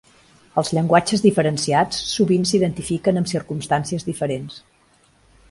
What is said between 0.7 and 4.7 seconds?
llenguatges diferenciats sovint s'identifiquen amb circumstàncies diferents.